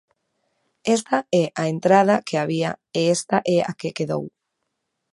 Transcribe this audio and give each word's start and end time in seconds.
Esta 0.95 1.17
é 1.43 1.45
a 1.61 1.63
entrada 1.73 2.23
que 2.27 2.37
había 2.41 2.71
e 2.99 3.01
esta 3.17 3.37
é 3.57 3.59
a 3.71 3.73
que 3.79 3.95
quedou. 3.97 4.25